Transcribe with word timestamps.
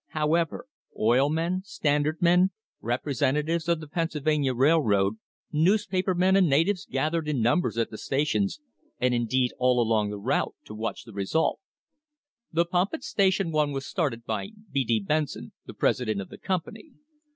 However, 0.13 0.65
oil 0.99 1.29
men, 1.29 1.61
Standard 1.63 2.23
men, 2.23 2.49
representatives 2.81 3.69
of 3.69 3.79
the 3.79 3.87
Pennsylvania 3.87 4.51
Railroad, 4.55 5.17
newspaper 5.51 6.15
men 6.15 6.35
and 6.35 6.49
natives 6.49 6.87
gath 6.89 7.11
ered 7.13 7.27
in 7.27 7.39
numbers 7.39 7.77
at 7.77 7.91
the 7.91 7.99
stations, 7.99 8.59
and 8.99 9.13
indeed 9.13 9.53
all 9.59 9.79
along 9.79 10.09
the 10.09 10.17
route, 10.17 10.55
to 10.65 10.73
watch 10.73 11.03
the 11.03 11.13
result. 11.13 11.59
The 12.51 12.65
pump 12.65 12.95
at 12.95 13.03
station 13.03 13.51
one 13.51 13.73
was 13.73 13.85
started 13.85 14.25
by 14.25 14.49
B. 14.71 14.83
D. 14.83 14.99
Benson, 14.99 15.51
the 15.67 15.75
president 15.75 16.19
of 16.19 16.29
the 16.29 16.39
company. 16.39 16.93